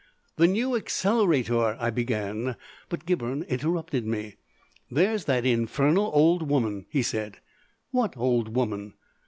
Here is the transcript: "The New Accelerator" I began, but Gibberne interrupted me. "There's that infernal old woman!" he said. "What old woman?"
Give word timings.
"The 0.37 0.47
New 0.47 0.75
Accelerator" 0.75 1.77
I 1.79 1.91
began, 1.91 2.55
but 2.89 3.05
Gibberne 3.05 3.43
interrupted 3.47 4.03
me. 4.03 4.37
"There's 4.89 5.25
that 5.25 5.45
infernal 5.45 6.09
old 6.11 6.49
woman!" 6.49 6.87
he 6.89 7.03
said. 7.03 7.37
"What 7.91 8.17
old 8.17 8.55
woman?" 8.55 8.95